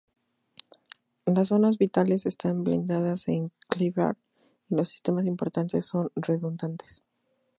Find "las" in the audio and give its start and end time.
1.27-1.49